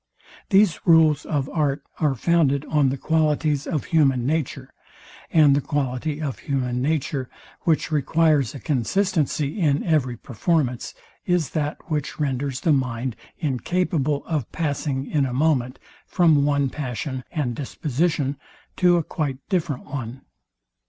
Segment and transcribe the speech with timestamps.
[0.49, 4.73] These rules of art are founded on the qualities of human nature;
[5.31, 7.29] and the quality of human nature,
[7.65, 10.95] which requires a consistency in every performance
[11.27, 15.77] is that which renders the mind incapable of passing in a moment
[16.07, 18.37] from one passion and disposition
[18.77, 20.21] to a quite different one.